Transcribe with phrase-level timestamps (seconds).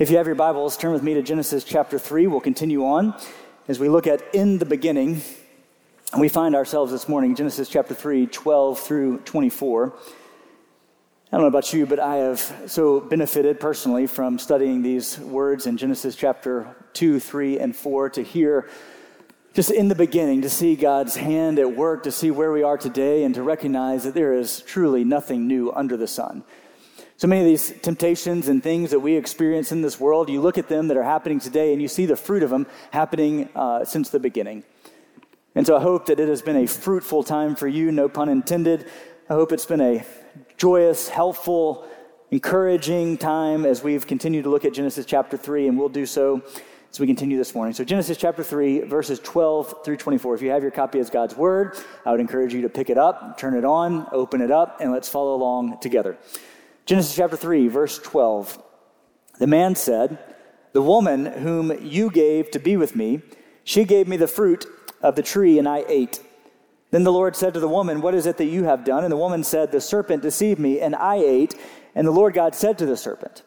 [0.00, 2.26] If you have your Bibles, turn with me to Genesis chapter 3.
[2.26, 3.14] We'll continue on
[3.68, 5.20] as we look at in the beginning.
[6.18, 9.92] We find ourselves this morning, Genesis chapter 3, 12 through 24.
[9.92, 9.92] I
[11.32, 15.76] don't know about you, but I have so benefited personally from studying these words in
[15.76, 18.70] Genesis chapter 2, 3, and 4 to hear
[19.52, 22.78] just in the beginning, to see God's hand at work, to see where we are
[22.78, 26.42] today, and to recognize that there is truly nothing new under the sun.
[27.20, 30.56] So many of these temptations and things that we experience in this world, you look
[30.56, 33.84] at them that are happening today and you see the fruit of them happening uh,
[33.84, 34.64] since the beginning.
[35.54, 38.30] And so I hope that it has been a fruitful time for you, no pun
[38.30, 38.88] intended.
[39.28, 40.02] I hope it's been a
[40.56, 41.86] joyous, helpful,
[42.30, 46.42] encouraging time as we've continued to look at Genesis chapter 3, and we'll do so
[46.90, 47.74] as we continue this morning.
[47.74, 50.36] So, Genesis chapter 3, verses 12 through 24.
[50.36, 51.76] If you have your copy as God's Word,
[52.06, 54.90] I would encourage you to pick it up, turn it on, open it up, and
[54.90, 56.16] let's follow along together.
[56.90, 58.60] Genesis chapter 3, verse 12.
[59.38, 60.18] The man said,
[60.72, 63.22] The woman whom you gave to be with me,
[63.62, 64.66] she gave me the fruit
[65.00, 66.20] of the tree, and I ate.
[66.90, 69.04] Then the Lord said to the woman, What is it that you have done?
[69.04, 71.54] And the woman said, The serpent deceived me, and I ate.
[71.94, 73.44] And the Lord God said to the serpent,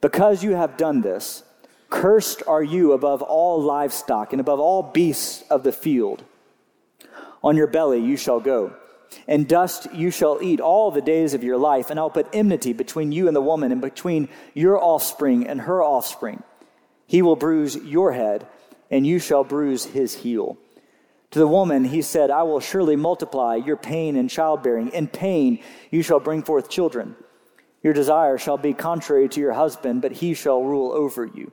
[0.00, 1.42] Because you have done this,
[1.88, 6.22] cursed are you above all livestock and above all beasts of the field.
[7.42, 8.76] On your belly you shall go,
[9.26, 12.72] and dust you shall eat all the days of your life, and I'll put enmity
[12.72, 16.42] between you and the woman, and between your offspring and her offspring.
[17.06, 18.46] He will bruise your head,
[18.90, 20.56] and you shall bruise his heel.
[21.32, 24.88] To the woman, he said, I will surely multiply your pain in childbearing.
[24.88, 27.14] In pain, you shall bring forth children.
[27.82, 31.52] Your desire shall be contrary to your husband, but he shall rule over you.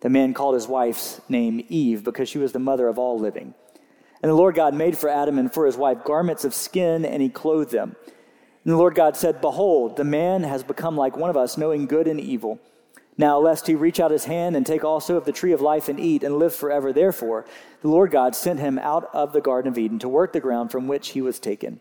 [0.00, 3.54] The man called his wife's name Eve because she was the mother of all living.
[4.22, 7.22] And the Lord God made for Adam and for his wife garments of skin, and
[7.22, 7.96] he clothed them.
[8.64, 11.86] And the Lord God said, Behold, the man has become like one of us, knowing
[11.86, 12.58] good and evil.
[13.16, 15.88] Now, lest he reach out his hand and take also of the tree of life
[15.88, 17.44] and eat and live forever, therefore,
[17.82, 20.70] the Lord God sent him out of the Garden of Eden to work the ground
[20.70, 21.80] from which he was taken.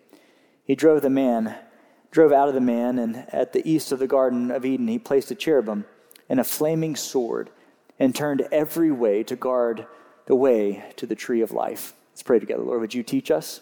[0.64, 1.56] He drove the man,
[2.10, 4.98] drove out of the man, and at the east of the Garden of Eden he
[4.98, 5.86] placed a cherubim
[6.28, 7.52] and a flaming sword
[8.00, 9.88] and turned every way to guard
[10.26, 11.94] the way to the tree of life.
[12.12, 12.64] Let's pray together.
[12.64, 13.62] Lord, would you teach us?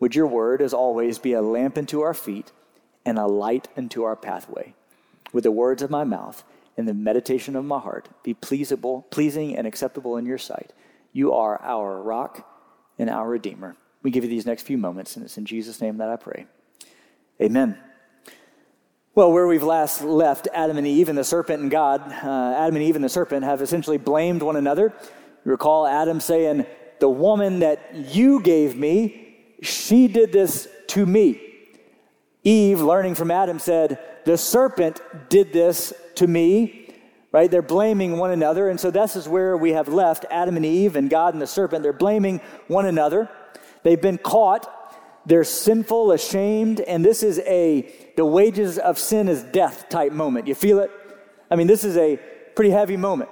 [0.00, 2.52] Would your word, as always, be a lamp unto our feet
[3.04, 4.74] and a light unto our pathway?
[5.32, 6.44] with the words of my mouth
[6.76, 10.72] and the meditation of my heart be pleasable, pleasing and acceptable in your sight.
[11.12, 12.48] You are our rock
[12.98, 13.76] and our redeemer.
[14.02, 16.46] We give you these next few moments, and it's in Jesus' name that I pray.
[17.40, 17.78] Amen.
[19.14, 22.76] Well, where we've last left Adam and Eve and the serpent and God, uh, Adam
[22.76, 24.94] and Eve and the serpent have essentially blamed one another.
[25.44, 26.64] You recall Adam saying,
[26.98, 31.40] The woman that you gave me, she did this to me.
[32.42, 36.88] Eve, learning from Adam, said, the serpent did this to me,
[37.32, 37.50] right?
[37.50, 38.68] They're blaming one another.
[38.68, 41.46] And so this is where we have left Adam and Eve and God and the
[41.46, 41.82] serpent.
[41.82, 43.28] They're blaming one another.
[43.82, 44.72] They've been caught.
[45.26, 46.80] They're sinful, ashamed.
[46.80, 50.46] And this is a, the wages of sin is death type moment.
[50.46, 50.90] You feel it?
[51.50, 52.18] I mean, this is a
[52.54, 53.30] pretty heavy moment.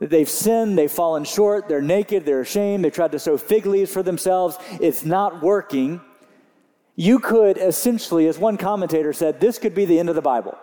[0.00, 3.92] They've sinned, they've fallen short, they're naked, they're ashamed, they tried to sew fig leaves
[3.92, 4.56] for themselves.
[4.80, 6.00] It's not working.
[6.96, 10.56] You could essentially, as one commentator said, this could be the end of the Bible.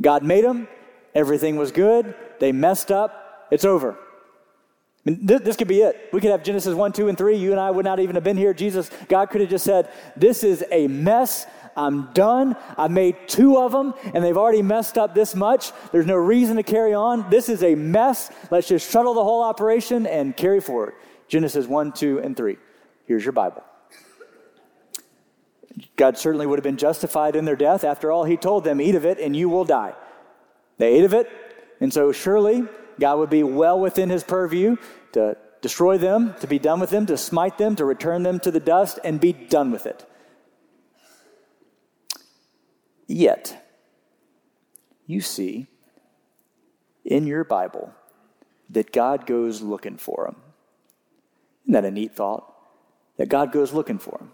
[0.00, 0.68] God made them,
[1.12, 3.96] everything was good, they messed up, it's over.
[5.04, 6.10] I mean, this, this, could be it.
[6.12, 7.36] We could have Genesis 1, 2, and 3.
[7.36, 8.54] You and I would not even have been here.
[8.54, 11.46] Jesus, God could have just said, This is a mess.
[11.76, 12.54] I'm done.
[12.76, 15.72] I made two of them, and they've already messed up this much.
[15.90, 17.28] There's no reason to carry on.
[17.30, 18.30] This is a mess.
[18.50, 20.94] Let's just shuttle the whole operation and carry forward.
[21.28, 22.56] Genesis 1, 2, and 3.
[23.06, 23.64] Here's your Bible.
[25.96, 27.84] God certainly would have been justified in their death.
[27.84, 29.94] After all, he told them, Eat of it and you will die.
[30.78, 31.30] They ate of it,
[31.80, 32.64] and so surely
[32.98, 34.76] God would be well within his purview
[35.12, 38.50] to destroy them, to be done with them, to smite them, to return them to
[38.50, 40.04] the dust, and be done with it.
[43.06, 43.62] Yet,
[45.06, 45.66] you see
[47.04, 47.92] in your Bible
[48.70, 50.42] that God goes looking for them.
[51.64, 52.52] Isn't that a neat thought?
[53.18, 54.32] That God goes looking for them.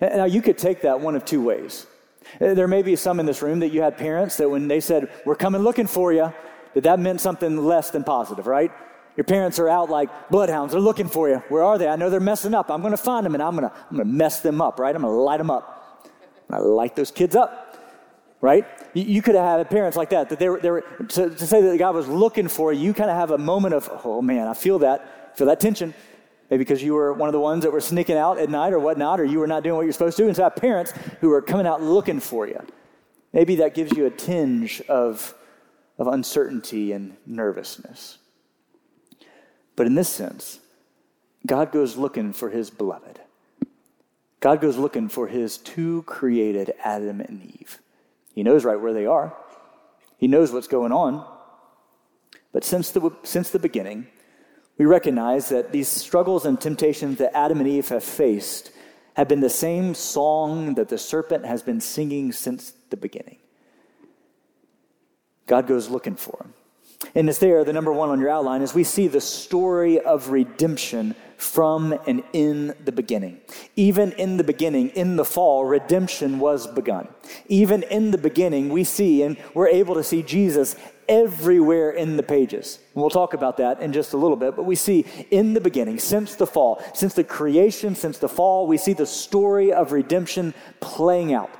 [0.00, 1.86] Now, you could take that one of two ways.
[2.38, 5.10] There may be some in this room that you had parents that when they said,
[5.24, 6.32] We're coming looking for you,
[6.74, 8.70] that that meant something less than positive, right?
[9.16, 10.72] Your parents are out like bloodhounds.
[10.72, 11.36] They're looking for you.
[11.48, 11.88] Where are they?
[11.88, 12.70] I know they're messing up.
[12.70, 14.80] I'm going to find them and I'm going to I'm going to mess them up,
[14.80, 14.94] right?
[14.94, 16.10] I'm going to light them up.
[16.50, 17.78] I light those kids up,
[18.40, 18.66] right?
[18.92, 21.46] You, you could have had parents like that, that they were, they were to, to
[21.46, 24.20] say that God was looking for you, you kind of have a moment of, oh
[24.20, 25.94] man, I feel that, feel that tension.
[26.50, 28.78] Maybe because you were one of the ones that were sneaking out at night or
[28.78, 30.26] whatnot, or you were not doing what you're supposed to.
[30.26, 32.60] And so have parents who are coming out looking for you.
[33.32, 35.34] Maybe that gives you a tinge of,
[35.98, 38.18] of uncertainty and nervousness.
[39.76, 40.60] But in this sense,
[41.46, 43.20] God goes looking for his beloved.
[44.40, 47.80] God goes looking for his two created Adam and Eve.
[48.34, 49.34] He knows right where they are,
[50.18, 51.26] he knows what's going on.
[52.52, 54.06] But since the, since the beginning,
[54.78, 58.70] we recognize that these struggles and temptations that Adam and Eve have faced
[59.14, 63.38] have been the same song that the serpent has been singing since the beginning.
[65.46, 66.54] God goes looking for them.
[67.14, 70.30] And it's there, the number one on your outline, is we see the story of
[70.30, 73.40] redemption from and in the beginning.
[73.76, 77.08] Even in the beginning, in the fall, redemption was begun.
[77.48, 80.76] Even in the beginning, we see and we're able to see Jesus
[81.06, 82.78] everywhere in the pages.
[82.94, 85.98] we'll talk about that in just a little bit, but we see in the beginning,
[85.98, 90.54] since the fall, since the creation, since the fall, we see the story of redemption
[90.80, 91.50] playing out.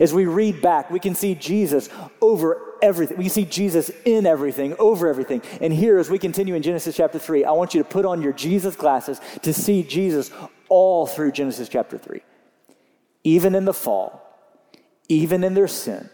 [0.00, 1.88] As we read back, we can see Jesus
[2.20, 3.16] over everything.
[3.16, 5.42] We can see Jesus in everything, over everything.
[5.60, 8.22] And here, as we continue in Genesis chapter 3, I want you to put on
[8.22, 10.30] your Jesus glasses to see Jesus
[10.68, 12.20] all through Genesis chapter 3.
[13.24, 14.20] Even in the fall,
[15.08, 16.10] even in their sin,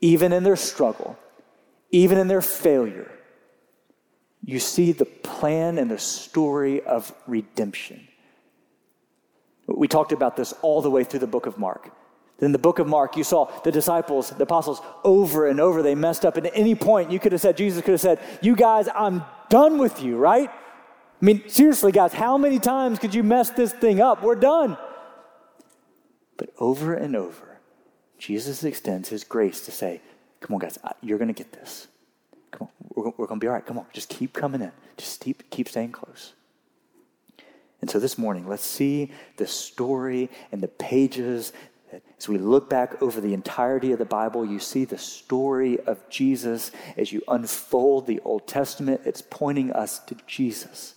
[0.00, 1.16] even in their struggle,
[1.90, 3.10] even in their failure,
[4.44, 8.06] you see the plan and the story of redemption.
[9.66, 11.90] We talked about this all the way through the book of Mark.
[12.40, 15.94] In the book of Mark, you saw the disciples, the apostles, over and over, they
[15.94, 16.36] messed up.
[16.36, 19.78] At any point, you could have said, Jesus could have said, You guys, I'm done
[19.78, 20.50] with you, right?
[20.50, 24.22] I mean, seriously, guys, how many times could you mess this thing up?
[24.22, 24.76] We're done.
[26.36, 27.60] But over and over,
[28.18, 30.00] Jesus extends his grace to say,
[30.40, 31.86] Come on, guys, you're going to get this.
[32.50, 33.64] Come on, we're, we're going to be all right.
[33.64, 34.72] Come on, just keep coming in.
[34.96, 36.34] Just keep, keep staying close.
[37.80, 41.52] And so this morning, let's see the story and the pages
[42.18, 46.08] as we look back over the entirety of the Bible, you see the story of
[46.08, 46.70] Jesus.
[46.96, 50.94] As you unfold the Old Testament, it's pointing us to Jesus.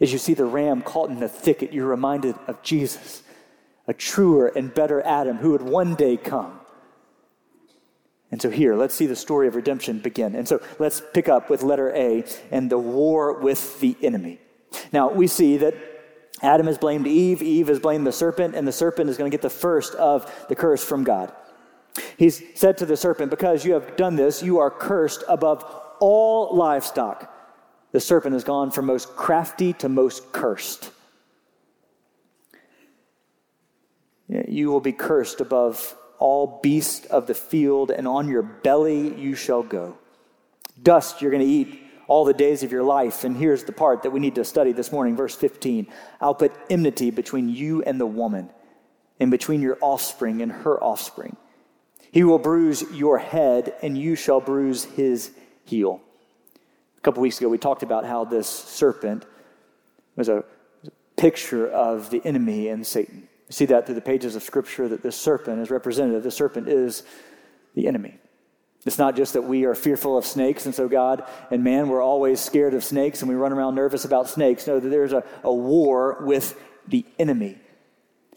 [0.00, 3.22] As you see the ram caught in the thicket, you're reminded of Jesus,
[3.86, 6.60] a truer and better Adam who would one day come.
[8.30, 10.34] And so, here, let's see the story of redemption begin.
[10.34, 14.40] And so, let's pick up with letter A and the war with the enemy.
[14.92, 15.74] Now, we see that
[16.42, 19.34] Adam has blamed Eve, Eve has blamed the serpent, and the serpent is going to
[19.34, 21.32] get the first of the curse from God.
[22.18, 25.64] He's said to the serpent, Because you have done this, you are cursed above
[25.98, 27.32] all livestock.
[27.92, 30.90] The serpent has gone from most crafty to most cursed.
[34.28, 39.34] You will be cursed above all beasts of the field, and on your belly you
[39.34, 39.96] shall go.
[40.82, 43.24] Dust you're going to eat all the days of your life.
[43.24, 45.86] And here's the part that we need to study this morning, verse 15.
[46.20, 48.50] I'll put enmity between you and the woman,
[49.18, 51.36] and between your offspring and her offspring.
[52.12, 55.30] He will bruise your head, and you shall bruise his
[55.64, 56.00] heel.
[56.96, 59.24] A couple weeks ago, we talked about how this serpent
[60.16, 60.44] was a
[61.16, 63.28] picture of the enemy and Satan.
[63.48, 66.22] You see that through the pages of Scripture that this serpent is representative.
[66.22, 67.02] The serpent is
[67.74, 68.18] the enemy.
[68.86, 72.02] It's not just that we are fearful of snakes, and so God and man, we're
[72.02, 74.66] always scared of snakes and we run around nervous about snakes.
[74.66, 77.58] No, that there's a, a war with the enemy.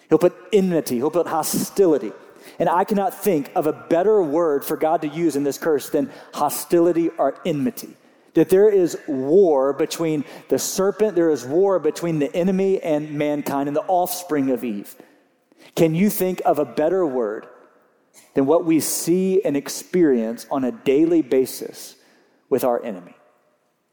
[0.10, 2.12] He'll put enmity, he'll put hostility.
[2.58, 5.90] And I cannot think of a better word for God to use in this curse
[5.90, 7.96] than hostility or enmity.
[8.34, 13.68] That there is war between the serpent, there is war between the enemy and mankind
[13.68, 14.96] and the offspring of Eve.
[15.76, 17.48] Can you think of a better word
[18.34, 21.96] than what we see and experience on a daily basis
[22.50, 23.16] with our enemy.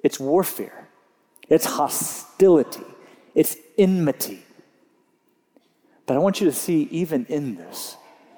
[0.02, 0.88] It's warfare,
[1.48, 2.84] it's hostility,
[3.34, 4.42] it's enmity.
[6.06, 7.96] But I want you to see, even in this,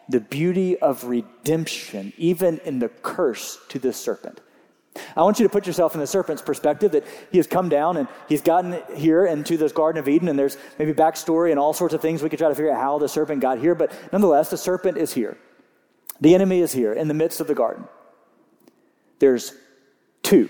[0.09, 4.41] the beauty of redemption, even in the curse to the serpent.
[5.17, 7.99] I want you to put yourself in the serpent's perspective that he has come down
[7.99, 11.73] and he's gotten here into this Garden of Eden, and there's maybe backstory and all
[11.73, 13.93] sorts of things we could try to figure out how the serpent got here, but
[14.13, 15.37] nonetheless, the serpent is here.
[16.21, 17.85] The enemy is here in the midst of the garden.
[19.19, 19.53] There's
[20.23, 20.49] two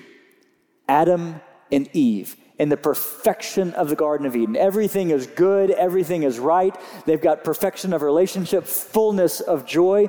[0.88, 4.56] Adam and Eve in the perfection of the Garden of Eden.
[4.56, 6.74] Everything is good, everything is right.
[7.06, 10.08] They've got perfection of relationship, fullness of joy.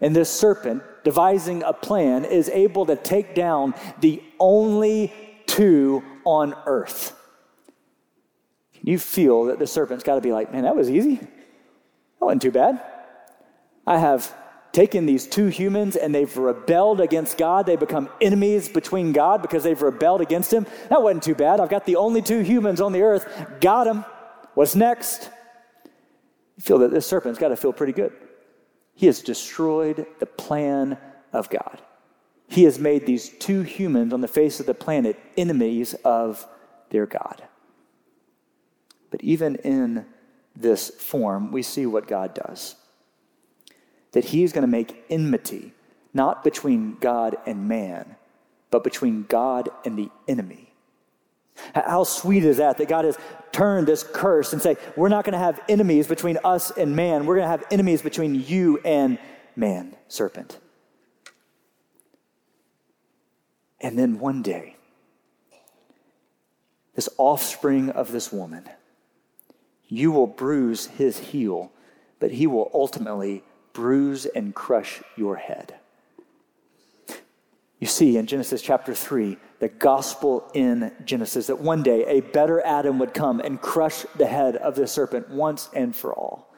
[0.00, 5.12] And this serpent, devising a plan, is able to take down the only
[5.46, 7.14] two on earth.
[8.80, 11.16] You feel that the serpent's got to be like, man, that was easy.
[11.16, 11.28] That
[12.20, 12.80] wasn't too bad.
[13.86, 14.32] I have
[14.78, 17.66] taken these two humans and they've rebelled against God.
[17.66, 20.68] They become enemies between God because they've rebelled against Him.
[20.88, 21.58] That wasn't too bad.
[21.58, 23.26] I've got the only two humans on the earth.
[23.60, 24.04] Got them.
[24.54, 25.30] What's next?
[26.56, 28.12] You feel that this serpent's got to feel pretty good.
[28.94, 30.96] He has destroyed the plan
[31.32, 31.82] of God.
[32.46, 36.46] He has made these two humans on the face of the planet enemies of
[36.90, 37.42] their God.
[39.10, 40.06] But even in
[40.54, 42.76] this form, we see what God does
[44.12, 45.72] that he is going to make enmity,
[46.14, 48.16] not between God and man,
[48.70, 50.72] but between God and the enemy.
[51.74, 52.78] How sweet is that?
[52.78, 53.18] That God has
[53.52, 57.26] turned this curse and say, we're not going to have enemies between us and man.
[57.26, 59.18] We're going to have enemies between you and
[59.56, 60.58] man, serpent.
[63.80, 64.76] And then one day,
[66.94, 68.68] this offspring of this woman,
[69.88, 71.72] you will bruise his heel,
[72.20, 73.42] but he will ultimately
[73.78, 75.72] bruise and crush your head.
[77.78, 82.60] You see in Genesis chapter 3, the gospel in Genesis, that one day a better
[82.66, 86.52] Adam would come and crush the head of the serpent once and for all.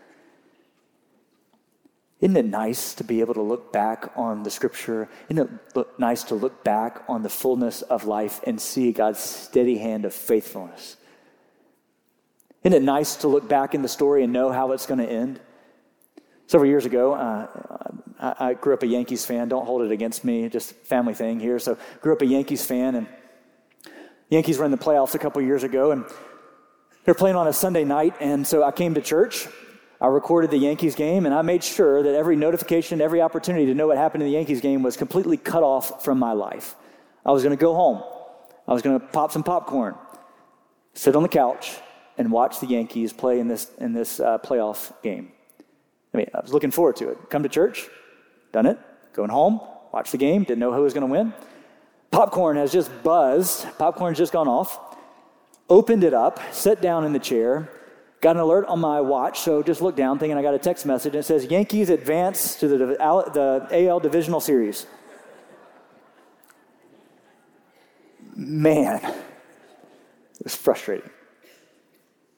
[2.22, 5.10] Isn't it nice to be able to look back on the scripture?
[5.28, 9.76] Isn't it nice to look back on the fullness of life and see God's steady
[9.76, 10.96] hand of faithfulness?
[12.64, 15.06] Isn't it nice to look back in the story and know how it's going to
[15.06, 15.38] end?
[16.50, 17.46] Several years ago, uh,
[18.18, 19.46] I, grew up a Yankees fan.
[19.46, 21.60] Don't hold it against me, just family thing here.
[21.60, 23.06] So, grew up a Yankees fan, and
[24.30, 26.04] Yankees were in the playoffs a couple years ago, and
[27.04, 28.16] they're playing on a Sunday night.
[28.18, 29.46] And so, I came to church.
[30.00, 33.74] I recorded the Yankees game, and I made sure that every notification, every opportunity to
[33.74, 36.74] know what happened in the Yankees game was completely cut off from my life.
[37.24, 38.02] I was going to go home.
[38.66, 39.94] I was going to pop some popcorn,
[40.94, 41.76] sit on the couch,
[42.18, 45.30] and watch the Yankees play in this in this uh, playoff game.
[46.12, 47.30] I mean, I was looking forward to it.
[47.30, 47.88] Come to church,
[48.52, 48.78] done it.
[49.12, 49.60] Going home,
[49.92, 51.32] watch the game, didn't know who was going to win.
[52.10, 53.66] Popcorn has just buzzed.
[53.78, 54.78] Popcorn's just gone off.
[55.68, 57.70] Opened it up, sat down in the chair,
[58.20, 60.84] got an alert on my watch, so just looked down thinking I got a text
[60.84, 64.86] message and it says Yankees advance to the, the AL Divisional Series.
[68.34, 71.10] Man, it was frustrating.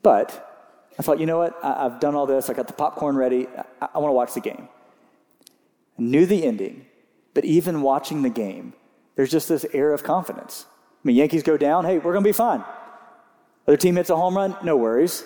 [0.02, 0.51] But
[0.98, 1.58] I thought, you know what?
[1.62, 2.50] I, have done all this.
[2.50, 3.46] I got the popcorn ready.
[3.80, 4.68] I, I want to watch the game.
[5.98, 6.86] I knew the ending,
[7.34, 8.74] but even watching the game,
[9.16, 10.66] there's just this air of confidence.
[10.70, 11.84] I mean, Yankees go down.
[11.84, 12.64] Hey, we're going to be fine.
[13.66, 14.56] Other team hits a home run.
[14.62, 15.24] No worries.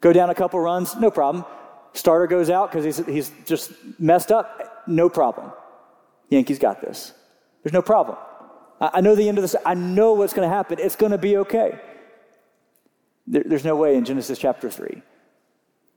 [0.00, 0.96] Go down a couple runs.
[0.96, 1.44] No problem.
[1.92, 4.84] Starter goes out because he's, he's just messed up.
[4.86, 5.52] No problem.
[6.28, 7.12] Yankees got this.
[7.62, 8.18] There's no problem.
[8.80, 9.56] I, I know the end of this.
[9.64, 10.78] I know what's going to happen.
[10.80, 11.80] It's going to be okay.
[13.26, 15.02] There, there's no way in Genesis chapter 3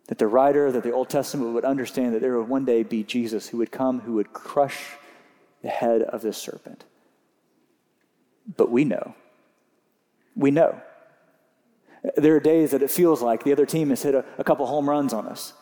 [0.07, 3.03] that the writer, that the Old Testament would understand that there would one day be
[3.03, 4.95] Jesus who would come, who would crush
[5.61, 6.85] the head of this serpent.
[8.55, 9.15] But we know.
[10.35, 10.81] We know.
[12.15, 14.65] There are days that it feels like the other team has hit a, a couple
[14.65, 15.53] home runs on us.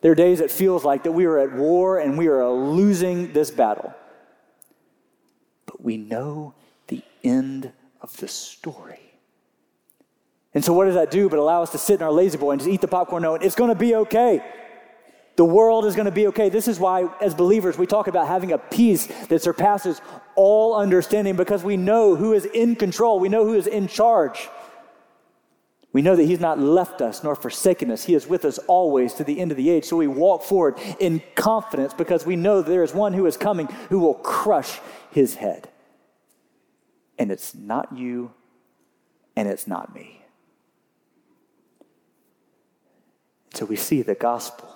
[0.00, 3.32] There are days it feels like that we are at war and we are losing
[3.32, 3.94] this battle.
[5.66, 6.54] But we know
[6.88, 9.03] the end of the story.
[10.54, 12.60] And so, what does that do but allow us to sit in our La-Z-Boy and
[12.60, 14.42] just eat the popcorn knowing it's going to be okay?
[15.36, 16.48] The world is going to be okay.
[16.48, 20.00] This is why, as believers, we talk about having a peace that surpasses
[20.36, 24.48] all understanding because we know who is in control, we know who is in charge.
[25.92, 28.04] We know that He's not left us nor forsaken us.
[28.04, 29.84] He is with us always to the end of the age.
[29.84, 33.68] So we walk forward in confidence because we know there is one who is coming
[33.90, 34.80] who will crush
[35.12, 35.68] His head.
[37.16, 38.32] And it's not you,
[39.36, 40.23] and it's not me.
[43.54, 44.68] So we see the gospel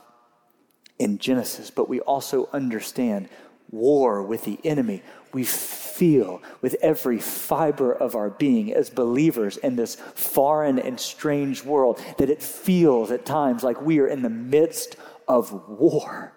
[0.99, 3.29] in Genesis, but we also understand
[3.71, 5.03] war with the enemy.
[5.33, 11.65] We feel with every fiber of our being as believers in this foreign and strange
[11.65, 16.33] world that it feels at times like we are in the midst of war.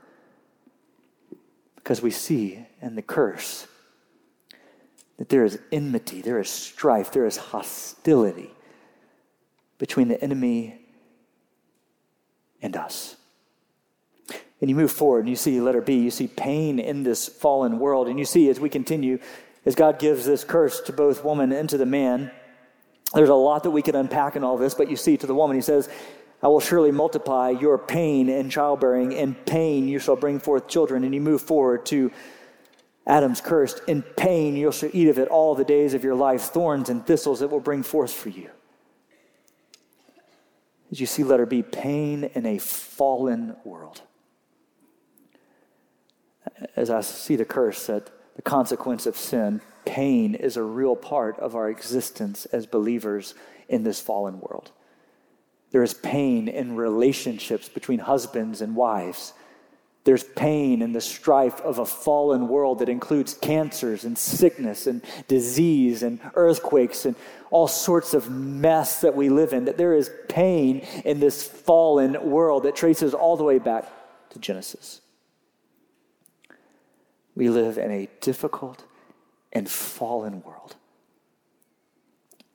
[1.75, 3.67] Because we see in the curse
[5.17, 8.51] that there is enmity, there is strife, there is hostility
[9.77, 10.80] between the enemy
[12.61, 13.15] and us.
[14.59, 17.79] And you move forward and you see letter B, you see pain in this fallen
[17.79, 18.07] world.
[18.07, 19.19] And you see as we continue,
[19.65, 22.31] as God gives this curse to both woman and to the man,
[23.13, 25.35] there's a lot that we could unpack in all this, but you see to the
[25.35, 25.89] woman, he says,
[26.43, 31.03] I will surely multiply your pain in childbearing, and pain you shall bring forth children.
[31.03, 32.11] And you move forward to
[33.05, 33.81] Adam's cursed.
[33.87, 36.41] In pain, you shall eat of it all the days of your life.
[36.41, 38.49] Thorns and thistles it will bring forth for you.
[40.91, 44.01] As you see, letter B, pain in a fallen world.
[46.75, 51.39] As I see the curse that the consequence of sin, pain is a real part
[51.39, 53.33] of our existence as believers
[53.69, 54.71] in this fallen world.
[55.71, 59.33] There is pain in relationships between husbands and wives.
[60.03, 65.03] There's pain in the strife of a fallen world that includes cancers and sickness and
[65.27, 67.15] disease and earthquakes and
[67.51, 69.65] all sorts of mess that we live in.
[69.65, 73.85] That there is pain in this fallen world that traces all the way back
[74.31, 75.01] to Genesis.
[77.35, 78.83] We live in a difficult
[79.53, 80.75] and fallen world.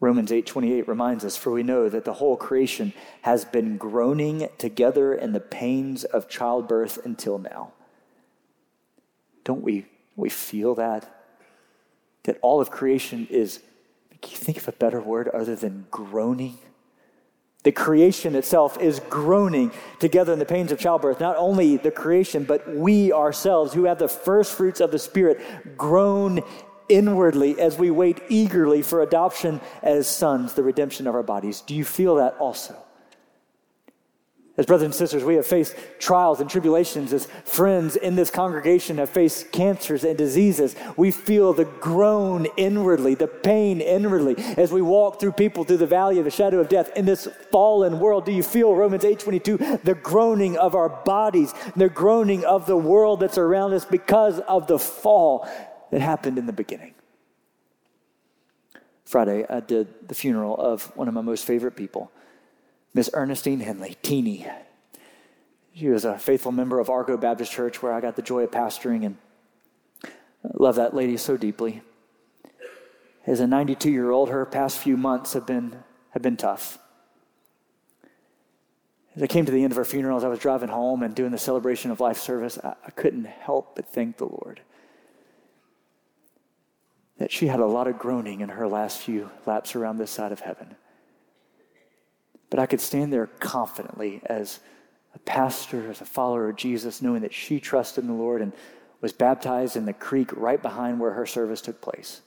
[0.01, 5.15] Romans 8:28 reminds us for we know that the whole creation has been groaning together
[5.15, 7.73] in the pains of childbirth until now.
[9.45, 9.87] Don't we
[10.17, 11.09] we feel that
[12.25, 13.61] that all of creation is
[14.21, 16.59] can you think of a better word other than groaning?
[17.63, 21.19] The creation itself is groaning together in the pains of childbirth.
[21.19, 25.77] Not only the creation, but we ourselves, who have the first fruits of the Spirit,
[25.77, 26.43] groan
[26.89, 31.61] inwardly as we wait eagerly for adoption as sons, the redemption of our bodies.
[31.61, 32.77] Do you feel that also?
[34.59, 37.13] As brothers and sisters, we have faced trials and tribulations.
[37.13, 43.15] As friends in this congregation have faced cancers and diseases, we feel the groan inwardly,
[43.15, 46.71] the pain inwardly as we walk through people through the valley of the shadow of
[46.71, 48.25] death in this fallen world.
[48.25, 53.21] Do you feel Romans 8:22, the groaning of our bodies, the groaning of the world
[53.21, 55.47] that's around us because of the fall?
[55.91, 56.95] That happened in the beginning.
[59.05, 62.11] Friday, I did the funeral of one of my most favorite people,
[62.93, 64.47] Miss Ernestine Henley, Teeny.
[65.75, 68.51] She was a faithful member of Argo Baptist Church where I got the joy of
[68.51, 69.17] pastoring and
[70.05, 71.83] I love that lady so deeply.
[73.27, 76.79] As a 92 year old, her past few months have been, have been tough.
[79.15, 81.15] As I came to the end of her funeral, as I was driving home and
[81.15, 84.61] doing the celebration of life service, I, I couldn't help but thank the Lord
[87.19, 90.33] that she had a lot of groaning in her last few laps around this side
[90.33, 90.77] of heaven.
[92.51, 94.61] But I could stand there confidently as
[95.15, 98.53] a pastor, as a follower of Jesus, knowing that she trusted in the Lord and
[99.01, 102.21] was baptized in the creek right behind where her service took place.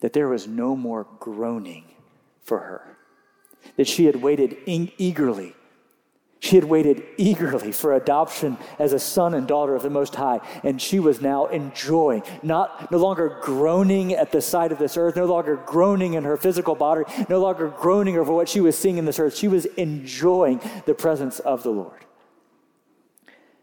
[0.00, 1.84] That there was no more groaning
[2.42, 2.96] for her.
[3.76, 5.54] That she had waited eagerly
[6.42, 10.40] she had waited eagerly for adoption as a son and daughter of the Most High,
[10.64, 15.14] and she was now enjoying, not no longer groaning at the sight of this earth,
[15.14, 18.98] no longer groaning in her physical body, no longer groaning over what she was seeing
[18.98, 19.36] in this earth.
[19.36, 22.04] She was enjoying the presence of the Lord.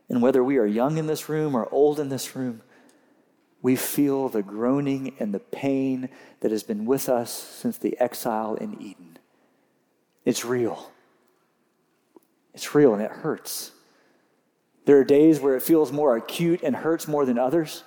[0.08, 2.62] And whether we are young in this room or old in this room,
[3.62, 6.08] we feel the groaning and the pain
[6.39, 9.20] that has been with us since the exile in Eden.
[10.24, 10.94] It's real.
[12.53, 13.71] It's real and it hurts.
[14.85, 17.83] There are days where it feels more acute and hurts more than others.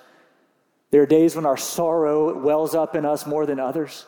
[0.91, 4.05] There are days when our sorrow wells up in us more than others.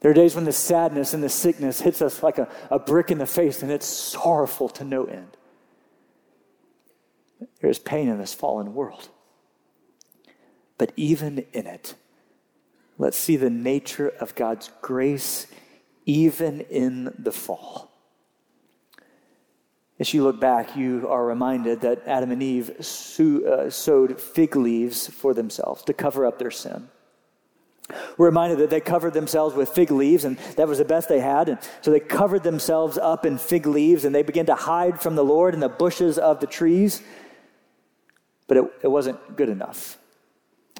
[0.00, 3.10] There are days when the sadness and the sickness hits us like a, a brick
[3.10, 5.36] in the face and it's sorrowful to no end.
[7.60, 9.08] There is pain in this fallen world.
[10.78, 11.94] But even in it,
[12.96, 15.46] let's see the nature of God's grace
[16.06, 17.89] even in the fall.
[20.00, 25.06] As you look back, you are reminded that Adam and Eve uh, sewed fig leaves
[25.08, 26.88] for themselves to cover up their sin.
[28.16, 31.20] We're reminded that they covered themselves with fig leaves, and that was the best they
[31.20, 31.50] had.
[31.50, 35.16] And so they covered themselves up in fig leaves, and they began to hide from
[35.16, 37.02] the Lord in the bushes of the trees.
[38.46, 39.98] But it, it wasn't good enough,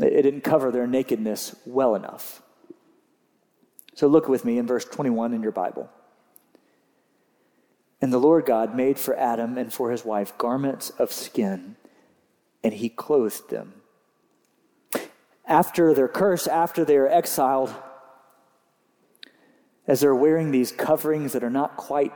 [0.00, 2.40] it, it didn't cover their nakedness well enough.
[3.94, 5.90] So look with me in verse 21 in your Bible.
[8.00, 11.76] And the Lord God made for Adam and for his wife garments of skin,
[12.64, 13.74] and he clothed them.
[15.46, 17.74] After their curse, after they are exiled,
[19.86, 22.12] as they're wearing these coverings that are not quite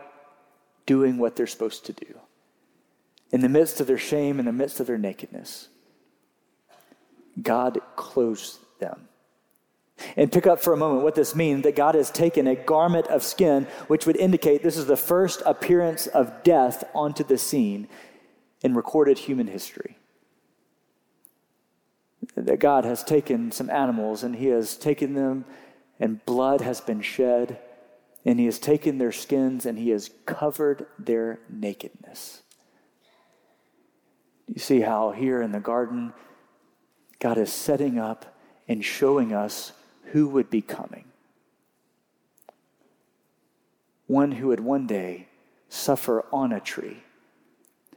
[0.86, 2.18] doing what they're supposed to do,
[3.30, 5.68] in the midst of their shame, in the midst of their nakedness,
[7.42, 9.08] God clothes them.
[10.16, 13.06] And pick up for a moment what this means that God has taken a garment
[13.08, 17.88] of skin, which would indicate this is the first appearance of death onto the scene
[18.62, 19.96] in recorded human history.
[22.36, 25.44] That God has taken some animals and He has taken them,
[26.00, 27.58] and blood has been shed,
[28.24, 32.42] and He has taken their skins and He has covered their nakedness.
[34.48, 36.12] You see how here in the garden,
[37.18, 38.36] God is setting up
[38.68, 39.72] and showing us
[40.12, 41.04] who would be coming.
[44.06, 45.28] One who would one day
[45.68, 47.02] suffer on a tree,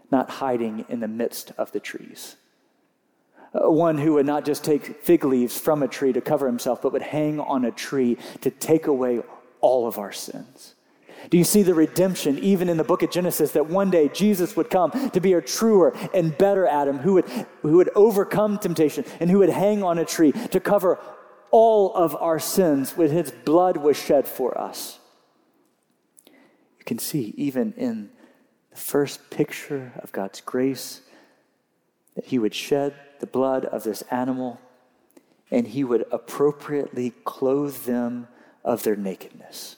[0.09, 2.35] not hiding in the midst of the trees.
[3.53, 6.81] Uh, one who would not just take fig leaves from a tree to cover himself,
[6.81, 9.21] but would hang on a tree to take away
[9.61, 10.75] all of our sins.
[11.29, 14.55] Do you see the redemption, even in the book of Genesis, that one day Jesus
[14.55, 17.27] would come to be a truer and better Adam who would,
[17.61, 20.99] who would overcome temptation and who would hang on a tree to cover
[21.57, 24.99] all of our sins when his blood was shed for us?
[26.27, 28.11] You can see, even in
[28.69, 31.01] the first picture of God's grace,
[32.13, 34.61] that he would shed the blood of this animal
[35.49, 38.27] and he would appropriately clothe them
[38.63, 39.77] of their nakedness.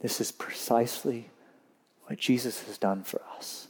[0.00, 1.30] This is precisely
[2.06, 3.67] what Jesus has done for us.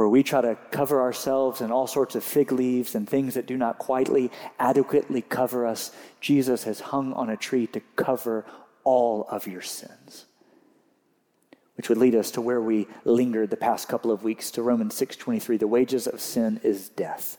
[0.00, 3.44] Where we try to cover ourselves in all sorts of fig leaves and things that
[3.44, 8.46] do not quietly, adequately cover us, Jesus has hung on a tree to cover
[8.82, 10.24] all of your sins.
[11.76, 14.94] Which would lead us to where we lingered the past couple of weeks to Romans
[14.94, 17.36] 6:23 the wages of sin is death.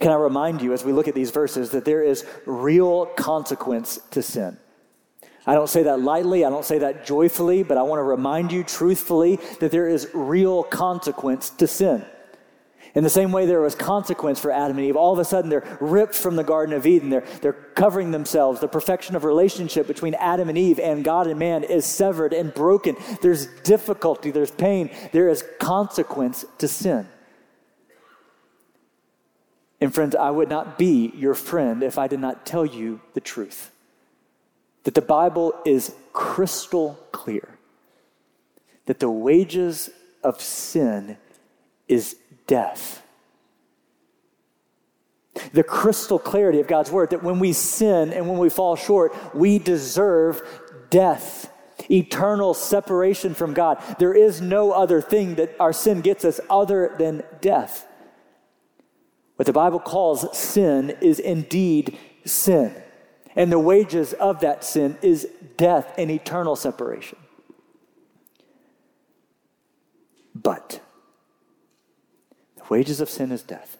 [0.00, 4.00] Can I remind you as we look at these verses that there is real consequence
[4.10, 4.58] to sin?
[5.48, 8.52] I don't say that lightly, I don't say that joyfully, but I want to remind
[8.52, 12.04] you truthfully that there is real consequence to sin.
[12.94, 15.48] In the same way there was consequence for Adam and Eve, all of a sudden
[15.48, 17.08] they're ripped from the Garden of Eden.
[17.08, 18.60] They're, they're covering themselves.
[18.60, 22.52] The perfection of relationship between Adam and Eve and God and man is severed and
[22.52, 22.94] broken.
[23.22, 27.08] There's difficulty, there's pain, there is consequence to sin.
[29.80, 33.22] And friends, I would not be your friend if I did not tell you the
[33.22, 33.70] truth
[34.88, 37.46] that the Bible is crystal clear
[38.86, 39.90] that the wages
[40.24, 41.18] of sin
[41.88, 43.02] is death.
[45.52, 49.14] The crystal clarity of God's word that when we sin and when we fall short,
[49.34, 50.40] we deserve
[50.88, 51.52] death,
[51.90, 53.82] eternal separation from God.
[53.98, 57.86] There is no other thing that our sin gets us other than death.
[59.36, 62.74] What the Bible calls sin is indeed sin.
[63.38, 67.18] And the wages of that sin is death and eternal separation.
[70.34, 70.80] But
[72.56, 73.76] the wages of sin is death.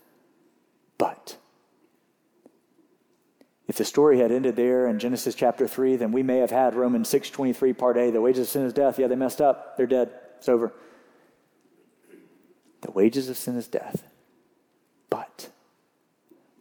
[0.97, 1.39] But
[3.67, 6.77] if the story had ended there in Genesis chapter 3, then we may have had
[6.77, 8.97] Romans 6:23 part A, the wages of sin is death.
[8.97, 9.77] Yeah, they messed up.
[9.77, 10.13] They're dead.
[10.37, 10.73] It's over.
[12.83, 14.05] The wages of sin is death.
[15.11, 15.51] But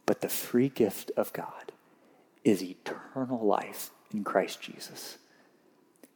[0.04, 1.70] but the free gift of God
[2.48, 5.18] is eternal life in Christ Jesus.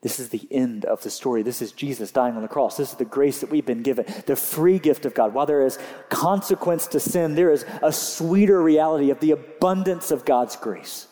[0.03, 1.43] This is the end of the story.
[1.43, 2.77] This is Jesus dying on the cross.
[2.77, 5.33] This is the grace that we've been given, the free gift of God.
[5.33, 10.25] While there is consequence to sin, there is a sweeter reality of the abundance of
[10.25, 11.07] God's grace.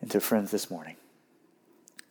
[0.00, 0.96] And to friends this morning,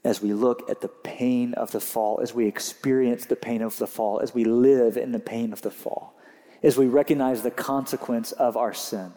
[0.05, 3.77] as we look at the pain of the fall, as we experience the pain of
[3.77, 6.17] the fall, as we live in the pain of the fall,
[6.61, 9.13] as we recognize the consequence of our sin,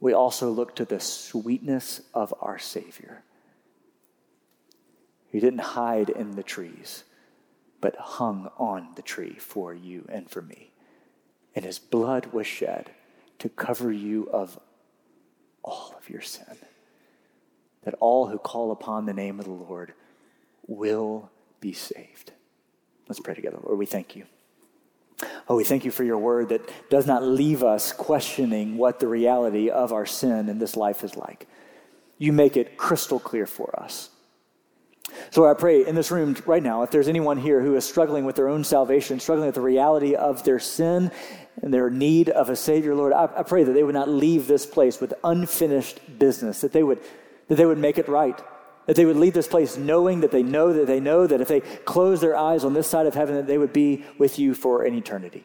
[0.00, 3.22] we also look to the sweetness of our Savior.
[5.30, 7.04] He didn't hide in the trees,
[7.80, 10.72] but hung on the tree for you and for me.
[11.54, 12.90] And his blood was shed
[13.40, 14.58] to cover you of
[15.62, 16.56] all of your sin.
[17.82, 19.92] That all who call upon the name of the Lord
[20.66, 21.30] will
[21.60, 22.32] be saved.
[23.08, 23.58] Let's pray together.
[23.62, 24.24] Lord, we thank you.
[25.48, 29.08] Oh, we thank you for your word that does not leave us questioning what the
[29.08, 31.48] reality of our sin in this life is like.
[32.18, 34.10] You make it crystal clear for us.
[35.30, 38.24] So I pray in this room right now, if there's anyone here who is struggling
[38.24, 41.10] with their own salvation, struggling with the reality of their sin
[41.62, 44.46] and their need of a Savior, Lord, I, I pray that they would not leave
[44.46, 47.00] this place with unfinished business, that they would,
[47.48, 48.38] that they would make it right
[48.88, 51.48] that they would leave this place knowing that they know that they know that if
[51.48, 54.54] they close their eyes on this side of heaven, that they would be with you
[54.54, 55.44] for an eternity.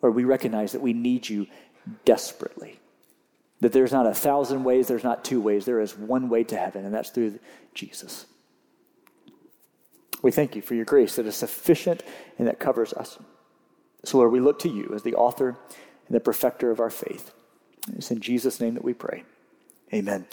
[0.00, 1.48] Or we recognize that we need you
[2.04, 2.78] desperately.
[3.58, 5.64] That there's not a thousand ways, there's not two ways.
[5.64, 7.40] There is one way to heaven, and that's through
[7.74, 8.26] Jesus.
[10.22, 12.04] We thank you for your grace that is sufficient
[12.38, 13.18] and that covers us.
[14.04, 15.58] So, Lord, we look to you as the author
[16.06, 17.32] and the perfecter of our faith.
[17.96, 19.24] It's in Jesus' name that we pray.
[19.92, 20.26] Amen.